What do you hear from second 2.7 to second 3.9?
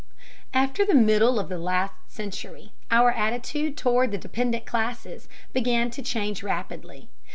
our attitude